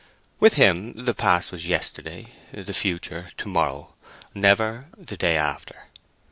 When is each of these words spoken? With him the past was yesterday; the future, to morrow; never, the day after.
With 0.39 0.55
him 0.55 1.05
the 1.05 1.13
past 1.13 1.51
was 1.51 1.67
yesterday; 1.67 2.31
the 2.51 2.73
future, 2.73 3.27
to 3.37 3.47
morrow; 3.47 3.93
never, 4.33 4.87
the 4.97 5.15
day 5.15 5.37
after. 5.37 5.89